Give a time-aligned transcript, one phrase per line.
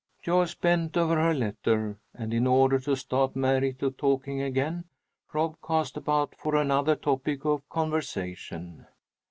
[0.23, 4.85] Joyce bent over her letter, and in order to start Mary to talking again,
[5.31, 8.87] Rob cast about for another topic of conversation.